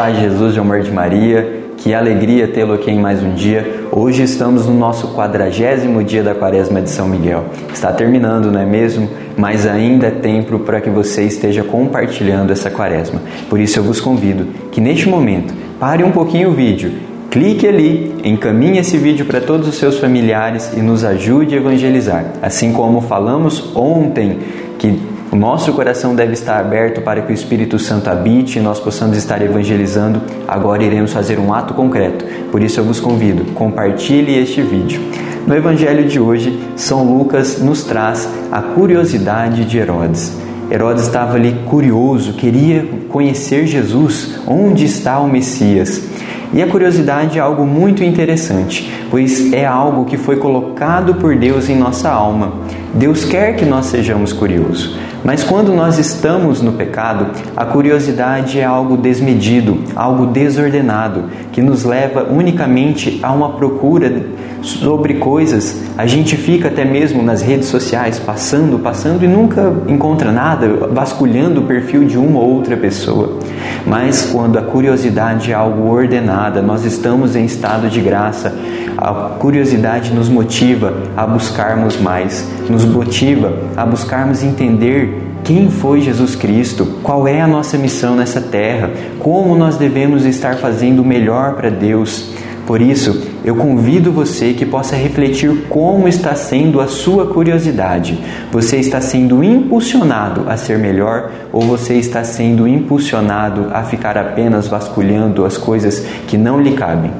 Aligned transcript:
paz 0.00 0.16
de 0.16 0.22
Jesus 0.22 0.56
e 0.56 0.58
amor 0.58 0.80
de 0.80 0.90
Maria, 0.90 1.64
que 1.76 1.92
alegria 1.92 2.48
tê-lo 2.48 2.72
aqui 2.72 2.90
em 2.90 2.98
mais 2.98 3.22
um 3.22 3.34
dia. 3.34 3.84
Hoje 3.92 4.22
estamos 4.22 4.64
no 4.64 4.72
nosso 4.72 5.08
quadragésimo 5.08 6.02
dia 6.02 6.22
da 6.22 6.34
quaresma 6.34 6.80
de 6.80 6.88
São 6.88 7.06
Miguel. 7.06 7.44
Está 7.70 7.92
terminando, 7.92 8.50
não 8.50 8.58
é 8.58 8.64
mesmo? 8.64 9.10
Mas 9.36 9.66
ainda 9.66 10.06
é 10.06 10.10
tempo 10.10 10.60
para 10.60 10.80
que 10.80 10.88
você 10.88 11.24
esteja 11.24 11.62
compartilhando 11.62 12.50
essa 12.50 12.70
quaresma. 12.70 13.20
Por 13.50 13.60
isso 13.60 13.78
eu 13.78 13.82
vos 13.82 14.00
convido 14.00 14.46
que 14.72 14.80
neste 14.80 15.06
momento 15.06 15.52
pare 15.78 16.02
um 16.02 16.12
pouquinho 16.12 16.48
o 16.48 16.54
vídeo, 16.54 16.92
clique 17.30 17.68
ali, 17.68 18.14
encaminhe 18.24 18.78
esse 18.78 18.96
vídeo 18.96 19.26
para 19.26 19.42
todos 19.42 19.68
os 19.68 19.74
seus 19.74 19.98
familiares 19.98 20.72
e 20.74 20.80
nos 20.80 21.04
ajude 21.04 21.54
a 21.54 21.58
evangelizar. 21.58 22.24
Assim 22.40 22.72
como 22.72 23.02
falamos 23.02 23.76
ontem 23.76 24.38
que 24.78 24.98
o 25.32 25.36
nosso 25.36 25.72
coração 25.72 26.12
deve 26.12 26.32
estar 26.32 26.58
aberto 26.58 27.02
para 27.02 27.22
que 27.22 27.30
o 27.30 27.34
Espírito 27.34 27.78
Santo 27.78 28.10
habite 28.10 28.58
e 28.58 28.62
nós 28.62 28.80
possamos 28.80 29.16
estar 29.16 29.40
evangelizando. 29.40 30.20
Agora 30.46 30.82
iremos 30.82 31.12
fazer 31.12 31.38
um 31.38 31.54
ato 31.54 31.72
concreto. 31.72 32.24
Por 32.50 32.60
isso 32.60 32.80
eu 32.80 32.84
vos 32.84 32.98
convido, 32.98 33.44
compartilhe 33.52 34.36
este 34.36 34.60
vídeo. 34.60 35.00
No 35.46 35.54
evangelho 35.54 36.08
de 36.08 36.18
hoje, 36.18 36.60
São 36.74 37.04
Lucas 37.16 37.60
nos 37.60 37.84
traz 37.84 38.28
a 38.50 38.60
curiosidade 38.60 39.64
de 39.64 39.78
Herodes. 39.78 40.36
Herodes 40.68 41.04
estava 41.04 41.36
ali 41.36 41.52
curioso, 41.64 42.32
queria 42.32 42.84
conhecer 43.08 43.68
Jesus, 43.68 44.40
onde 44.48 44.84
está 44.84 45.20
o 45.20 45.28
Messias. 45.28 46.08
E 46.52 46.60
a 46.60 46.66
curiosidade 46.66 47.38
é 47.38 47.40
algo 47.40 47.64
muito 47.64 48.02
interessante, 48.02 48.92
pois 49.08 49.52
é 49.52 49.64
algo 49.64 50.04
que 50.04 50.16
foi 50.16 50.36
colocado 50.36 51.14
por 51.14 51.36
Deus 51.36 51.68
em 51.68 51.76
nossa 51.76 52.10
alma. 52.10 52.52
Deus 52.94 53.24
quer 53.24 53.56
que 53.56 53.64
nós 53.64 53.86
sejamos 53.86 54.32
curiosos. 54.32 54.96
Mas 55.22 55.44
quando 55.44 55.72
nós 55.72 55.98
estamos 55.98 56.62
no 56.62 56.72
pecado, 56.72 57.26
a 57.56 57.64
curiosidade 57.64 58.58
é 58.58 58.64
algo 58.64 58.96
desmedido, 58.96 59.78
algo 59.94 60.26
desordenado, 60.26 61.24
que 61.52 61.60
nos 61.60 61.84
leva 61.84 62.24
unicamente 62.24 63.20
a 63.22 63.30
uma 63.30 63.50
procura 63.50 64.22
sobre 64.62 65.14
coisas. 65.14 65.82
A 65.96 66.06
gente 66.06 66.36
fica 66.36 66.68
até 66.68 66.84
mesmo 66.84 67.22
nas 67.22 67.42
redes 67.42 67.68
sociais 67.68 68.18
passando, 68.18 68.78
passando 68.78 69.24
e 69.24 69.28
nunca 69.28 69.72
encontra 69.86 70.32
nada, 70.32 70.68
vasculhando 70.90 71.60
o 71.60 71.64
perfil 71.64 72.04
de 72.04 72.18
uma 72.18 72.40
ou 72.40 72.54
outra 72.54 72.76
pessoa. 72.76 73.38
Mas 73.86 74.30
quando 74.30 74.58
a 74.58 74.62
curiosidade 74.62 75.52
é 75.52 75.54
algo 75.54 75.88
ordenada, 75.90 76.60
nós 76.62 76.84
estamos 76.84 77.36
em 77.36 77.44
estado 77.44 77.88
de 77.88 78.00
graça, 78.00 78.54
a 78.96 79.12
curiosidade 79.38 80.12
nos 80.12 80.28
motiva 80.28 80.94
a 81.16 81.26
buscarmos 81.26 82.00
mais, 82.00 82.48
nos 82.68 82.84
motiva 82.84 83.52
a 83.76 83.84
buscarmos 83.84 84.42
entender 84.42 85.30
quem 85.42 85.70
foi 85.70 86.00
Jesus 86.00 86.36
Cristo, 86.36 86.86
qual 87.02 87.26
é 87.26 87.40
a 87.40 87.46
nossa 87.46 87.78
missão 87.78 88.14
nessa 88.14 88.40
terra, 88.40 88.90
como 89.18 89.56
nós 89.56 89.76
devemos 89.76 90.24
estar 90.24 90.56
fazendo 90.56 91.02
o 91.02 91.04
melhor 91.04 91.54
para 91.54 91.70
Deus. 91.70 92.30
Por 92.66 92.80
isso, 92.80 93.26
eu 93.44 93.56
convido 93.56 94.12
você 94.12 94.52
que 94.52 94.64
possa 94.64 94.94
refletir 94.94 95.64
como 95.68 96.06
está 96.06 96.34
sendo 96.36 96.80
a 96.80 96.86
sua 96.86 97.26
curiosidade. 97.26 98.16
Você 98.52 98.76
está 98.76 99.00
sendo 99.00 99.42
impulsionado 99.42 100.44
a 100.48 100.56
ser 100.56 100.78
melhor 100.78 101.32
ou 101.52 101.62
você 101.62 101.94
está 101.94 102.22
sendo 102.22 102.68
impulsionado 102.68 103.70
a 103.72 103.82
ficar 103.82 104.16
apenas 104.16 104.68
vasculhando 104.68 105.44
as 105.44 105.58
coisas 105.58 106.06
que 106.28 106.36
não 106.36 106.60
lhe 106.60 106.72
cabem? 106.72 107.10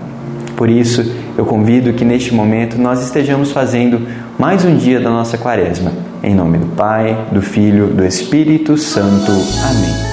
Por 0.54 0.68
isso, 0.68 1.10
eu 1.36 1.44
convido 1.44 1.92
que 1.92 2.04
neste 2.04 2.34
momento 2.34 2.78
nós 2.78 3.02
estejamos 3.02 3.52
fazendo 3.52 4.06
mais 4.38 4.64
um 4.64 4.76
dia 4.76 5.00
da 5.00 5.10
nossa 5.10 5.38
quaresma. 5.38 5.92
Em 6.22 6.34
nome 6.34 6.58
do 6.58 6.66
Pai, 6.66 7.26
do 7.32 7.40
Filho, 7.40 7.88
do 7.88 8.04
Espírito 8.04 8.76
Santo. 8.76 9.30
Amém. 9.30 10.09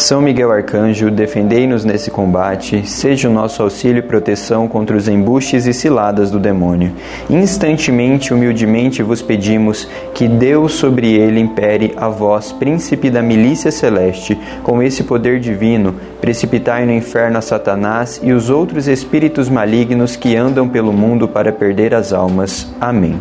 São 0.00 0.22
Miguel 0.22 0.50
Arcanjo, 0.50 1.10
defendei-nos 1.10 1.84
nesse 1.84 2.10
combate, 2.10 2.88
seja 2.88 3.28
o 3.28 3.32
nosso 3.32 3.62
auxílio 3.62 3.98
e 3.98 4.02
proteção 4.02 4.66
contra 4.66 4.96
os 4.96 5.06
embustes 5.06 5.66
e 5.66 5.74
ciladas 5.74 6.30
do 6.30 6.38
demônio. 6.38 6.92
Instantemente, 7.28 8.32
humildemente 8.32 9.02
vos 9.02 9.20
pedimos 9.20 9.86
que 10.14 10.26
Deus 10.26 10.72
sobre 10.72 11.12
ele 11.12 11.38
impere 11.38 11.92
a 11.98 12.08
vós, 12.08 12.50
príncipe 12.50 13.10
da 13.10 13.20
milícia 13.20 13.70
celeste, 13.70 14.36
com 14.62 14.82
esse 14.82 15.04
poder 15.04 15.38
divino, 15.38 15.94
precipitai 16.18 16.86
no 16.86 16.92
inferno 16.92 17.36
a 17.36 17.42
Satanás 17.42 18.18
e 18.22 18.32
os 18.32 18.48
outros 18.48 18.88
espíritos 18.88 19.50
malignos 19.50 20.16
que 20.16 20.34
andam 20.34 20.66
pelo 20.66 20.94
mundo 20.94 21.28
para 21.28 21.52
perder 21.52 21.94
as 21.94 22.10
almas. 22.10 22.66
Amém. 22.80 23.20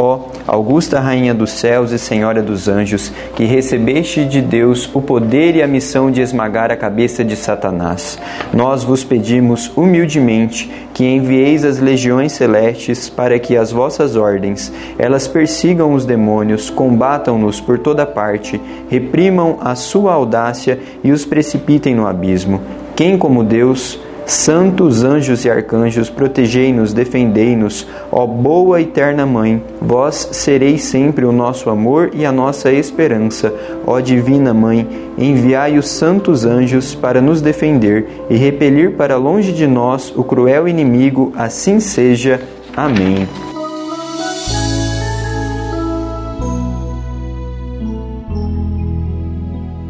Ó 0.00 0.20
Augusta 0.46 0.98
Rainha 0.98 1.34
dos 1.34 1.50
céus 1.50 1.92
e 1.92 1.98
Senhora 1.98 2.42
dos 2.42 2.68
anjos, 2.68 3.12
que 3.36 3.44
recebeste 3.44 4.24
de 4.24 4.40
Deus 4.40 4.88
o 4.94 5.02
poder 5.02 5.54
e 5.56 5.62
a 5.62 5.68
missão 5.68 6.10
de 6.10 6.22
esmagar 6.22 6.72
a 6.72 6.76
cabeça 6.76 7.22
de 7.22 7.36
Satanás, 7.36 8.18
nós 8.50 8.82
vos 8.82 9.04
pedimos 9.04 9.70
humildemente 9.76 10.70
que 10.94 11.04
envieis 11.04 11.66
as 11.66 11.78
legiões 11.78 12.32
celestes 12.32 13.10
para 13.10 13.38
que 13.38 13.58
as 13.58 13.70
vossas 13.70 14.16
ordens, 14.16 14.72
elas 14.98 15.28
persigam 15.28 15.92
os 15.92 16.06
demônios, 16.06 16.70
combatam-nos 16.70 17.60
por 17.60 17.78
toda 17.78 18.06
parte, 18.06 18.58
reprimam 18.88 19.58
a 19.60 19.74
sua 19.74 20.14
audácia 20.14 20.80
e 21.04 21.12
os 21.12 21.26
precipitem 21.26 21.94
no 21.94 22.06
abismo. 22.06 22.62
Quem 22.96 23.18
como 23.18 23.44
Deus 23.44 24.00
Santos 24.30 25.02
anjos 25.02 25.44
e 25.44 25.50
arcanjos, 25.50 26.08
protegei-nos, 26.08 26.92
defendei-nos, 26.92 27.84
ó 28.12 28.24
boa 28.24 28.80
eterna 28.80 29.26
Mãe, 29.26 29.60
vós 29.82 30.28
sereis 30.30 30.84
sempre 30.84 31.24
o 31.24 31.32
nosso 31.32 31.68
amor 31.68 32.12
e 32.14 32.24
a 32.24 32.30
nossa 32.30 32.70
esperança. 32.70 33.52
Ó 33.84 33.98
divina 33.98 34.54
Mãe, 34.54 34.86
enviai 35.18 35.76
os 35.76 35.88
santos 35.88 36.46
anjos 36.46 36.94
para 36.94 37.20
nos 37.20 37.42
defender 37.42 38.06
e 38.30 38.36
repelir 38.36 38.92
para 38.92 39.16
longe 39.16 39.52
de 39.52 39.66
nós 39.66 40.12
o 40.16 40.22
cruel 40.22 40.68
inimigo, 40.68 41.32
assim 41.36 41.80
seja. 41.80 42.40
Amém. 42.76 43.28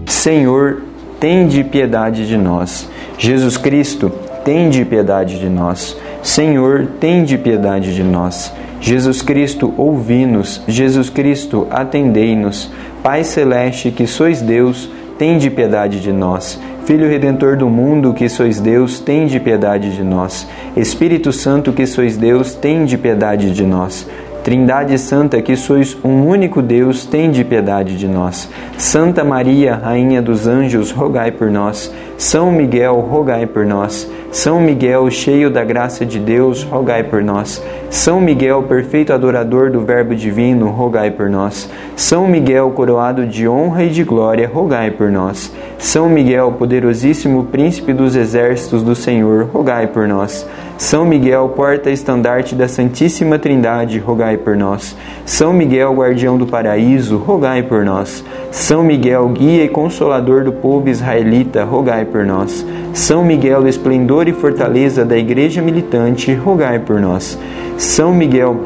Senhor, 0.07 0.81
tende 1.21 1.62
piedade 1.62 2.27
de 2.27 2.39
nós. 2.39 2.89
Jesus 3.19 3.59
Cristo, 3.59 4.11
tende 4.50 4.84
piedade 4.84 5.38
de 5.38 5.49
nós. 5.49 5.97
Senhor, 6.25 6.88
tende 6.99 7.38
piedade 7.38 7.94
de 7.94 8.03
nós. 8.03 8.53
Jesus 8.81 9.22
Cristo, 9.22 9.72
ouvi-nos. 9.77 10.61
Jesus 10.66 11.09
Cristo, 11.09 11.69
atendei-nos. 11.71 12.69
Pai 13.00 13.22
celeste, 13.22 13.93
que 13.93 14.09
sois 14.09 14.43
Deus, 14.43 14.91
tende 15.16 15.49
piedade 15.50 16.00
de 16.00 16.12
nós. 16.12 16.60
Filho 16.84 17.09
redentor 17.09 17.56
do 17.56 17.69
mundo, 17.69 18.12
que 18.12 18.28
sois 18.28 18.59
Deus, 18.59 18.99
tende 18.99 19.39
piedade 19.39 19.94
de 19.94 20.03
nós. 20.03 20.49
Espírito 20.77 21.33
Santo, 21.33 21.72
que 21.72 21.87
sois 21.87 22.16
Deus, 22.16 22.53
tende 22.53 22.99
piedade 22.99 23.53
de 23.53 23.65
nós. 23.65 24.05
Trindade 24.50 24.99
Santa, 24.99 25.41
que 25.41 25.55
sois 25.55 25.97
um 26.03 26.27
único 26.27 26.61
Deus, 26.61 27.06
tende 27.06 27.44
piedade 27.44 27.97
de 27.97 28.09
nós. 28.09 28.50
Santa 28.77 29.22
Maria, 29.22 29.77
Rainha 29.77 30.21
dos 30.21 30.49
Anjos, 30.49 30.91
rogai 30.91 31.31
por 31.31 31.49
nós. 31.49 31.94
São 32.19 32.50
Miguel, 32.50 32.99
rogai 32.99 33.47
por 33.47 33.65
nós. 33.65 34.10
São 34.33 34.60
Miguel, 34.60 35.09
cheio 35.09 35.50
da 35.50 35.62
graça 35.62 36.05
de 36.05 36.19
Deus, 36.19 36.65
rogai 36.65 37.05
por 37.05 37.22
nós. 37.22 37.62
São 37.91 38.21
Miguel, 38.21 38.65
perfeito 38.65 39.12
adorador 39.12 39.71
do 39.71 39.83
Verbo 39.83 40.16
divino, 40.16 40.69
rogai 40.69 41.12
por 41.12 41.31
nós. 41.31 41.71
São 41.94 42.27
Miguel, 42.27 42.72
coroado 42.72 43.27
de 43.27 43.47
honra 43.49 43.84
e 43.84 43.89
de 43.89 44.03
glória, 44.03 44.50
rogai 44.53 44.91
por 44.91 45.13
nós. 45.13 45.53
São 45.78 46.09
Miguel, 46.09 46.51
poderosíssimo 46.59 47.45
príncipe 47.45 47.92
dos 47.92 48.16
exércitos 48.16 48.83
do 48.83 48.97
Senhor, 48.97 49.48
rogai 49.53 49.86
por 49.86 50.09
nós. 50.09 50.45
São 50.80 51.04
Miguel, 51.04 51.47
porta-estandarte 51.50 52.54
da 52.54 52.66
Santíssima 52.66 53.38
Trindade, 53.38 53.98
rogai 53.98 54.38
por 54.38 54.56
nós. 54.56 54.97
São 55.27 55.53
Miguel, 55.53 55.92
guardião 55.92 56.38
do 56.38 56.47
paraíso, 56.47 57.18
rogai 57.18 57.62
por 57.62 57.84
nós. 57.84 58.24
São 58.50 58.82
Miguel, 58.82 59.28
guia 59.28 59.65
e 59.65 59.68
consolador 59.68 60.42
do 60.42 60.53
povo 60.53 60.88
israelita, 60.88 61.65
rogai 61.65 62.06
por 62.06 62.24
nós. 62.24 62.65
São 62.94 63.22
Miguel, 63.22 63.68
esplendor 63.68 64.27
e 64.27 64.32
fortaleza 64.32 65.04
da 65.04 65.18
Igreja 65.18 65.60
militante, 65.60 66.32
rogai 66.32 66.78
por 66.78 66.98
nós. 66.98 67.38
São 67.77 68.15
Miguel, 68.15 68.59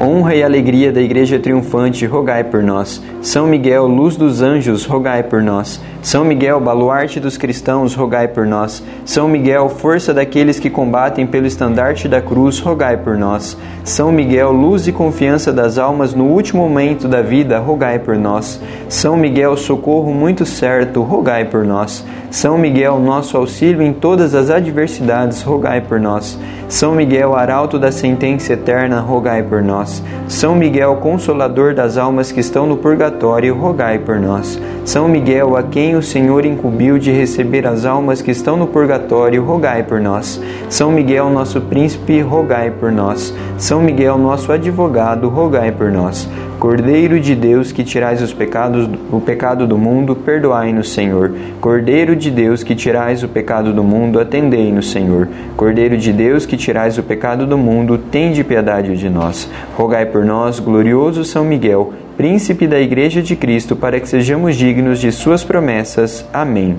honra 0.00 0.34
e 0.34 0.42
alegria 0.42 0.90
da 0.90 1.02
Igreja 1.02 1.38
triunfante, 1.38 2.06
rogai 2.06 2.42
por 2.42 2.62
nós. 2.62 3.02
São 3.20 3.46
Miguel, 3.46 3.86
luz 3.86 4.16
dos 4.16 4.40
anjos, 4.40 4.86
rogai 4.86 5.22
por 5.22 5.42
nós. 5.42 5.78
São 6.02 6.24
Miguel, 6.24 6.58
baluarte 6.58 7.20
dos 7.20 7.36
cristãos, 7.36 7.94
rogai 7.94 8.26
por 8.26 8.46
nós. 8.46 8.82
São 9.04 9.28
Miguel, 9.28 9.68
força 9.68 10.14
daqueles 10.14 10.58
que 10.58 10.70
combatem 10.70 11.26
pelo 11.26 11.46
estandarte 11.46 12.08
da 12.08 12.22
cruz, 12.22 12.58
rogai 12.58 12.96
por 12.96 13.18
nós. 13.18 13.58
São 13.84 14.10
Miguel, 14.10 14.50
luz 14.52 14.86
e 14.86 14.92
confiança 14.92 15.52
das 15.52 15.76
almas 15.76 16.14
no 16.14 16.24
último 16.24 16.62
momento 16.62 17.06
da 17.06 17.20
vida, 17.20 17.58
rogai 17.58 17.98
por 17.98 18.16
nós. 18.16 18.58
São 18.88 19.18
Miguel, 19.18 19.54
socorro 19.58 20.14
muito 20.14 20.46
certo, 20.46 21.02
rogai 21.02 21.44
por 21.44 21.62
nós. 21.62 22.06
São 22.30 22.56
Miguel, 22.56 22.98
nosso 22.98 23.36
auxílio 23.36 23.82
em 23.82 23.92
todas 23.92 24.34
as 24.34 24.48
adversidades, 24.48 25.42
rogai 25.42 25.82
por 25.82 26.00
nós. 26.00 26.38
São 26.70 26.94
Miguel, 26.94 27.34
arauto 27.34 27.80
da 27.80 27.90
sentença 27.90 28.52
eterna, 28.52 29.00
rogai 29.00 29.42
por 29.42 29.60
nós. 29.60 30.00
São 30.28 30.54
Miguel, 30.54 30.94
consolador 31.02 31.74
das 31.74 31.98
almas 31.98 32.30
que 32.30 32.38
estão 32.38 32.64
no 32.64 32.76
purgatório, 32.76 33.56
rogai 33.56 33.98
por 33.98 34.20
nós. 34.20 34.56
São 34.84 35.08
Miguel, 35.08 35.56
a 35.56 35.64
quem 35.64 35.96
o 35.96 36.02
Senhor 36.02 36.46
incumbiu 36.46 36.96
de 36.96 37.10
receber 37.10 37.66
as 37.66 37.84
almas 37.84 38.22
que 38.22 38.30
estão 38.30 38.56
no 38.56 38.68
purgatório, 38.68 39.44
rogai 39.44 39.82
por 39.82 40.00
nós. 40.00 40.40
São 40.68 40.92
Miguel, 40.92 41.28
nosso 41.28 41.60
príncipe, 41.60 42.20
rogai 42.20 42.70
por 42.70 42.92
nós. 42.92 43.34
São 43.60 43.82
Miguel, 43.82 44.16
nosso 44.16 44.50
advogado, 44.50 45.28
rogai 45.28 45.70
por 45.70 45.92
nós. 45.92 46.26
Cordeiro 46.58 47.20
de 47.20 47.34
Deus 47.34 47.70
que 47.70 47.84
tirais 47.84 48.22
os 48.22 48.32
pecados, 48.32 48.88
o 49.12 49.20
pecado 49.20 49.66
do 49.66 49.76
mundo, 49.76 50.16
perdoai-nos, 50.16 50.94
Senhor. 50.94 51.34
Cordeiro 51.60 52.16
de 52.16 52.30
Deus 52.30 52.62
que 52.62 52.74
tirais 52.74 53.22
o 53.22 53.28
pecado 53.28 53.74
do 53.74 53.84
mundo, 53.84 54.18
atendei-nos, 54.18 54.90
Senhor. 54.90 55.28
Cordeiro 55.58 55.98
de 55.98 56.10
Deus 56.10 56.46
que 56.46 56.56
tirais 56.56 56.96
o 56.96 57.02
pecado 57.02 57.46
do 57.46 57.58
mundo, 57.58 57.98
tende 57.98 58.42
piedade 58.42 58.96
de 58.96 59.10
nós. 59.10 59.48
Rogai 59.76 60.06
por 60.06 60.24
nós, 60.24 60.58
glorioso 60.58 61.22
São 61.22 61.44
Miguel, 61.44 61.92
príncipe 62.16 62.66
da 62.66 62.80
Igreja 62.80 63.20
de 63.20 63.36
Cristo, 63.36 63.76
para 63.76 64.00
que 64.00 64.08
sejamos 64.08 64.56
dignos 64.56 64.98
de 64.98 65.12
suas 65.12 65.44
promessas. 65.44 66.24
Amém. 66.32 66.78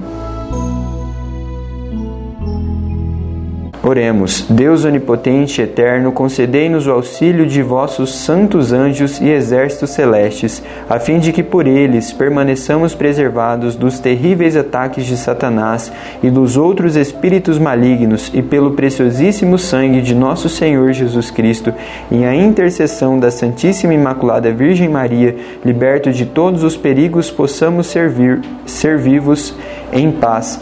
Oremos, 3.84 4.46
Deus 4.48 4.86
onipotente 4.86 5.60
e 5.60 5.64
eterno, 5.64 6.12
concedei-nos 6.12 6.86
o 6.86 6.92
auxílio 6.92 7.48
de 7.48 7.64
vossos 7.64 8.14
santos 8.14 8.72
anjos 8.72 9.20
e 9.20 9.28
exércitos 9.28 9.90
celestes, 9.90 10.62
a 10.88 11.00
fim 11.00 11.18
de 11.18 11.34
que 11.34 11.42
por 11.42 11.66
eles 11.66 12.14
permaneçamos 12.14 12.94
preservados 12.94 13.76
dos 13.76 13.98
terríveis 13.98 14.56
ataques 14.56 15.08
de 15.08 15.18
Satanás 15.18 15.92
e 16.22 16.30
dos 16.30 16.58
outros 16.58 16.96
espíritos 16.96 17.58
malignos, 17.58 18.30
e 18.36 18.44
pelo 18.44 18.74
preciosíssimo 18.74 19.58
sangue 19.58 20.02
de 20.02 20.14
nosso 20.14 20.48
Senhor 20.48 20.94
Jesus 20.94 21.32
Cristo, 21.32 21.74
e 22.12 22.24
a 22.24 22.36
intercessão 22.36 23.18
da 23.18 23.32
Santíssima 23.32 23.96
Imaculada 23.96 24.54
Virgem 24.54 24.90
Maria, 24.90 25.36
liberto 25.66 26.12
de 26.12 26.28
todos 26.28 26.64
os 26.64 26.78
perigos, 26.78 27.32
possamos 27.32 27.88
servir, 27.88 28.42
ser 28.64 29.00
vivos 29.00 29.56
em 29.92 30.12
paz 30.12 30.62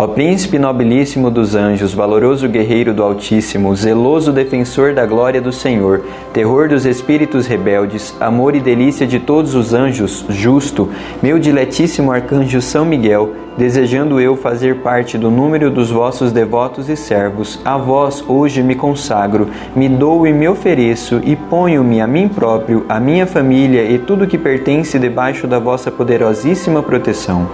Ó 0.00 0.06
príncipe 0.06 0.58
nobilíssimo 0.58 1.30
dos 1.30 1.54
anjos, 1.54 1.92
valoroso 1.92 2.48
guerreiro 2.48 2.94
do 2.94 3.02
Altíssimo, 3.02 3.76
zeloso 3.76 4.32
defensor 4.32 4.94
da 4.94 5.04
glória 5.04 5.42
do 5.42 5.52
Senhor, 5.52 6.00
terror 6.32 6.70
dos 6.70 6.86
espíritos 6.86 7.46
rebeldes, 7.46 8.16
amor 8.18 8.56
e 8.56 8.60
delícia 8.60 9.06
de 9.06 9.20
todos 9.20 9.54
os 9.54 9.74
anjos, 9.74 10.24
justo, 10.30 10.88
meu 11.22 11.38
diletíssimo 11.38 12.10
arcanjo 12.10 12.62
São 12.62 12.86
Miguel, 12.86 13.34
desejando 13.58 14.18
eu 14.18 14.36
fazer 14.36 14.76
parte 14.76 15.18
do 15.18 15.30
número 15.30 15.70
dos 15.70 15.90
vossos 15.90 16.32
devotos 16.32 16.88
e 16.88 16.96
servos, 16.96 17.60
a 17.62 17.76
vós 17.76 18.24
hoje 18.26 18.62
me 18.62 18.74
consagro, 18.74 19.48
me 19.76 19.86
dou 19.86 20.26
e 20.26 20.32
me 20.32 20.48
ofereço 20.48 21.20
e 21.22 21.36
ponho-me 21.36 22.00
a 22.00 22.06
mim 22.06 22.26
próprio, 22.26 22.86
a 22.88 22.98
minha 22.98 23.26
família 23.26 23.82
e 23.82 23.98
tudo 23.98 24.26
que 24.26 24.38
pertence 24.38 24.98
debaixo 24.98 25.46
da 25.46 25.58
vossa 25.58 25.90
poderosíssima 25.90 26.82
proteção. 26.82 27.46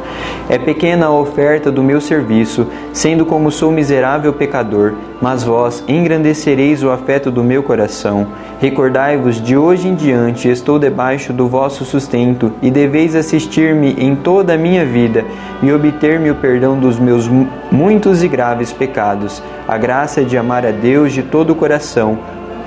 É 0.48 0.58
pequena 0.58 1.06
a 1.06 1.12
oferta 1.12 1.72
do 1.72 1.82
meu 1.82 2.00
serviço, 2.36 2.66
sendo 2.92 3.24
como 3.24 3.50
sou 3.50 3.72
miserável 3.72 4.32
pecador, 4.32 4.94
mas 5.20 5.42
vós 5.42 5.82
engrandecereis 5.88 6.82
o 6.82 6.90
afeto 6.90 7.30
do 7.30 7.42
meu 7.42 7.62
coração. 7.62 8.26
Recordai-vos 8.60 9.40
de 9.40 9.56
hoje 9.56 9.88
em 9.88 9.94
diante 9.94 10.48
estou 10.48 10.78
debaixo 10.78 11.32
do 11.32 11.46
vosso 11.46 11.84
sustento 11.84 12.52
e 12.60 12.70
deveis 12.70 13.14
assistir-me 13.14 13.94
em 13.98 14.14
toda 14.14 14.54
a 14.54 14.58
minha 14.58 14.84
vida 14.84 15.24
e 15.62 15.72
obter-me 15.72 16.30
o 16.30 16.34
perdão 16.34 16.78
dos 16.78 16.98
meus 16.98 17.28
muitos 17.70 18.22
e 18.22 18.28
graves 18.28 18.72
pecados, 18.72 19.42
a 19.66 19.78
graça 19.78 20.22
de 20.22 20.36
amar 20.36 20.66
a 20.66 20.70
Deus 20.70 21.12
de 21.12 21.22
todo 21.22 21.50
o 21.50 21.56
coração, 21.56 22.18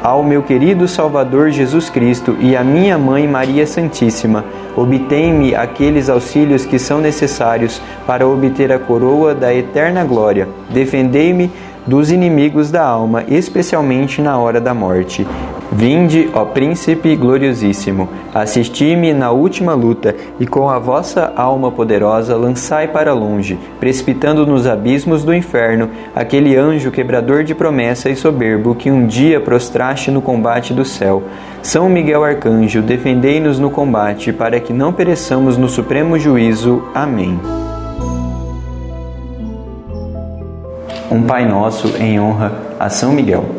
ao 0.04 0.24
meu 0.24 0.42
querido 0.42 0.88
Salvador 0.88 1.52
Jesus 1.52 1.90
Cristo 1.90 2.38
e 2.40 2.56
à 2.56 2.64
minha 2.64 2.98
mãe 2.98 3.28
Maria 3.28 3.66
Santíssima, 3.68 4.46
obtém-me 4.76 5.54
aqueles 5.54 6.10
auxílios 6.10 6.66
que 6.66 6.80
são 6.80 7.00
necessários 7.00 7.82
para 8.08 8.28
obter 8.28 8.72
a 8.72 8.80
coroa 8.80 9.36
da 9.36 9.54
eterna 9.54 10.04
glória. 10.04 10.48
Defendei-me 10.70 11.52
dos 11.86 12.12
inimigos 12.12 12.72
da 12.72 12.86
alma, 12.86 13.24
especialmente 13.28 14.22
na 14.22 14.38
hora 14.38 14.62
da 14.62 14.74
morte. 14.74 15.26
Vinde, 15.72 16.28
ó 16.34 16.46
Príncipe 16.46 17.16
gloriosíssimo, 17.16 18.10
assisti-me 18.34 19.14
na 19.14 19.30
última 19.30 19.76
luta, 19.76 20.16
e 20.40 20.48
com 20.48 20.68
a 20.68 20.80
vossa 20.80 21.32
alma 21.36 21.72
poderosa 21.72 22.36
lançai 22.36 22.88
para 22.88 23.14
longe, 23.14 23.60
precipitando 23.80 24.48
nos 24.48 24.66
abismos 24.66 25.24
do 25.24 25.34
inferno, 25.34 25.90
aquele 26.16 26.56
anjo 26.56 26.90
quebrador 26.90 27.44
de 27.44 27.54
promessa 27.54 28.10
e 28.10 28.16
soberbo 28.16 28.74
que 28.74 28.90
um 28.90 29.06
dia 29.06 29.40
prostraste 29.40 30.10
no 30.10 30.24
combate 30.24 30.74
do 30.74 30.84
céu. 30.84 31.22
São 31.62 31.88
Miguel 31.88 32.24
Arcanjo, 32.24 32.82
defendei-nos 32.82 33.60
no 33.60 33.70
combate, 33.70 34.34
para 34.34 34.60
que 34.60 34.74
não 34.74 34.92
pereçamos 34.92 35.56
no 35.56 35.70
supremo 35.70 36.18
juízo. 36.18 36.84
Amém. 36.96 37.40
Um 41.12 41.22
Pai 41.24 41.48
Nosso 41.48 41.96
em 42.02 42.20
honra 42.20 42.54
a 42.80 42.90
São 42.90 43.12
Miguel. 43.12 43.59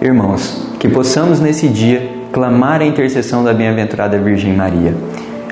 Irmãos, 0.00 0.66
que 0.78 0.88
possamos 0.88 1.40
nesse 1.40 1.68
dia 1.68 2.10
clamar 2.32 2.80
a 2.80 2.86
intercessão 2.86 3.44
da 3.44 3.52
bem-aventurada 3.52 4.16
Virgem 4.16 4.56
Maria. 4.56 4.94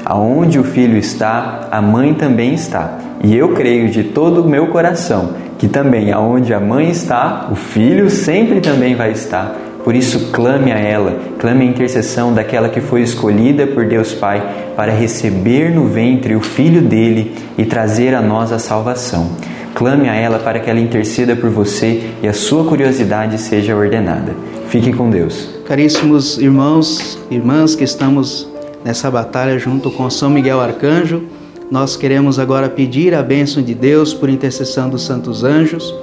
Aonde 0.07 0.59
o 0.59 0.65
filho 0.65 0.97
está, 0.97 1.69
a 1.71 1.83
mãe 1.83 2.15
também 2.15 2.55
está. 2.55 2.99
E 3.23 3.37
eu 3.37 3.53
creio 3.53 3.91
de 3.91 4.05
todo 4.05 4.43
o 4.43 4.49
meu 4.49 4.69
coração 4.69 5.35
que 5.59 5.69
também 5.69 6.13
aonde 6.13 6.55
a 6.55 6.61
mãe 6.61 6.89
está, 6.89 7.49
o 7.51 7.57
filho 7.57 8.09
sempre 8.09 8.61
também 8.61 8.95
vai 8.95 9.11
estar. 9.11 9.55
Por 9.85 9.95
isso, 9.95 10.31
clame 10.33 10.73
a 10.73 10.79
ela, 10.79 11.19
clame 11.39 11.67
a 11.67 11.69
intercessão 11.69 12.33
daquela 12.33 12.69
que 12.69 12.81
foi 12.81 13.03
escolhida 13.03 13.67
por 13.67 13.85
Deus 13.85 14.15
Pai 14.15 14.43
para 14.77 14.93
receber 14.93 15.71
no 15.71 15.87
ventre 15.87 16.35
o 16.35 16.41
filho 16.41 16.81
dele 16.81 17.35
e 17.57 17.65
trazer 17.65 18.15
a 18.15 18.23
nós 18.23 18.53
a 18.53 18.59
salvação. 18.59 19.31
Clame 19.79 20.09
a 20.09 20.15
ela 20.17 20.41
para 20.41 20.59
que 20.59 20.69
ela 20.69 20.81
interceda 20.81 21.37
por 21.37 21.51
você 21.51 22.11
e 22.21 22.27
a 22.27 22.33
sua 22.33 22.65
curiosidade 22.65 23.41
seja 23.41 23.77
ordenada. 23.77 24.35
Fique 24.71 24.93
com 24.93 25.09
Deus. 25.09 25.51
Caríssimos 25.65 26.37
irmãos, 26.37 27.17
irmãs 27.31 27.77
que 27.77 27.85
estamos 27.85 28.49
nessa 28.85 29.09
batalha 29.09 29.57
junto 29.57 29.89
com 29.93 30.11
São 30.11 30.31
Miguel 30.31 30.61
Arcanjo. 30.61 31.23
Nós 31.71 31.95
queremos 31.95 32.41
agora 32.41 32.69
pedir 32.69 33.15
a 33.15 33.23
bênção 33.23 33.63
de 33.63 33.73
Deus 33.73 34.13
por 34.13 34.29
intercessão 34.29 34.91
dos 34.91 35.03
santos 35.03 35.45
anjos 35.45 35.95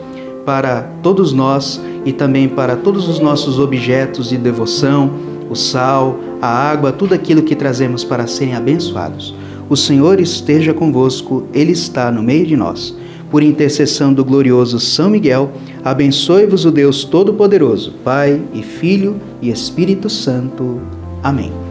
para 0.46 0.84
todos 1.04 1.34
nós 1.34 1.82
e 2.06 2.14
também 2.14 2.48
para 2.48 2.78
todos 2.78 3.10
os 3.10 3.20
nossos 3.20 3.60
objetos 3.60 4.30
de 4.30 4.38
devoção, 4.38 5.12
o 5.50 5.56
sal, 5.56 6.18
a 6.42 6.48
água, 6.48 6.94
tudo 6.94 7.14
aquilo 7.14 7.44
que 7.44 7.58
trazemos 7.58 8.06
para 8.06 8.26
serem 8.26 8.56
abençoados. 8.56 9.36
O 9.70 9.76
Senhor 9.76 10.22
esteja 10.22 10.74
convosco, 10.74 11.44
Ele 11.54 11.74
está 11.74 12.10
no 12.10 12.24
meio 12.24 12.46
de 12.46 12.56
nós. 12.56 12.96
Por 13.36 13.44
intercessão 13.44 14.14
do 14.14 14.24
glorioso 14.24 14.80
São 14.80 15.10
Miguel, 15.10 15.52
abençoe-vos 15.84 16.64
o 16.64 16.72
Deus 16.72 17.04
Todo-Poderoso, 17.04 17.92
Pai 18.02 18.42
e 18.54 18.64
Filho 18.64 19.20
e 19.42 19.50
Espírito 19.50 20.10
Santo. 20.10 20.80
Amém. 21.22 21.65